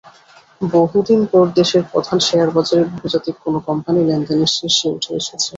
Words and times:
বহুদিন 0.61 1.21
পর 1.31 1.45
দেশের 1.59 1.83
প্রধান 1.91 2.17
শেয়ারবাজারে 2.27 2.83
বহুজাতিক 2.91 3.35
কোনো 3.43 3.59
কোম্পানি 3.67 3.99
লেনদেনের 4.03 4.51
শীর্ষে 4.55 4.87
উঠে 4.95 5.11
এসেছে। 5.15 5.49